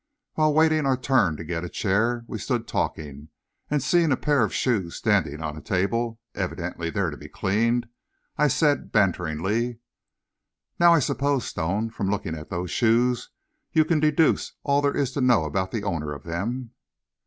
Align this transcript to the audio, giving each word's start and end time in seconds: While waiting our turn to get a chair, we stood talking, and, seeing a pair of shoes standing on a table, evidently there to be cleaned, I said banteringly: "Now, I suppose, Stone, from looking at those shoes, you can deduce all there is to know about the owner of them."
While 0.33 0.55
waiting 0.55 0.87
our 0.87 0.97
turn 0.97 1.37
to 1.37 1.43
get 1.43 1.63
a 1.63 1.69
chair, 1.69 2.25
we 2.27 2.39
stood 2.39 2.67
talking, 2.67 3.29
and, 3.69 3.83
seeing 3.83 4.11
a 4.11 4.17
pair 4.17 4.41
of 4.43 4.51
shoes 4.51 4.95
standing 4.95 5.43
on 5.43 5.55
a 5.55 5.61
table, 5.61 6.19
evidently 6.33 6.89
there 6.89 7.11
to 7.11 7.17
be 7.17 7.27
cleaned, 7.29 7.87
I 8.35 8.47
said 8.47 8.91
banteringly: 8.91 9.77
"Now, 10.79 10.91
I 10.95 10.99
suppose, 11.01 11.45
Stone, 11.45 11.91
from 11.91 12.09
looking 12.09 12.33
at 12.33 12.49
those 12.49 12.71
shoes, 12.71 13.29
you 13.73 13.85
can 13.85 13.99
deduce 13.99 14.53
all 14.63 14.81
there 14.81 14.97
is 14.97 15.11
to 15.11 15.21
know 15.21 15.43
about 15.43 15.69
the 15.69 15.83
owner 15.83 16.13
of 16.13 16.23
them." 16.23 16.71